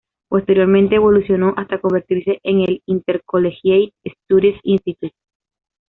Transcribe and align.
Posteriormente, 0.29 0.95
evolucionó 0.95 1.53
hasta 1.57 1.77
convertirse 1.77 2.39
en 2.41 2.61
el 2.61 2.81
Intercollegiate 2.87 3.93
Studies 4.25 4.59
Institute. 4.63 5.13